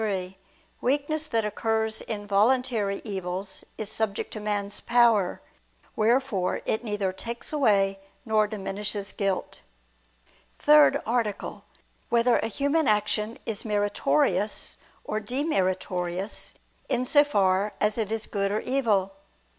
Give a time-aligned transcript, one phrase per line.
[0.01, 0.35] 3:
[0.81, 5.43] Weakness that occurs in voluntary evils, is subject to man's power:
[5.95, 9.61] wherefore it neither takes away nor diminishes guilt.________________________
[10.57, 12.09] THIRD ARTICLE [I II, Q.
[12.17, 12.25] 21, Art.
[12.25, 16.53] 3] Whether a Human Action Is Meritorious or Demeritorious
[16.89, 19.11] in So Far As It Is Good or Evil?